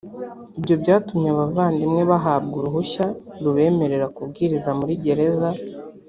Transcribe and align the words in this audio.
ibyo 0.59 0.75
byatumye 0.81 1.27
abavandimwe 1.31 2.01
bahabwa 2.11 2.53
uruhushya 2.57 3.05
rubemerera 3.43 4.05
kubwiriza 4.15 4.69
muri 4.79 4.93
gereza 5.03 5.49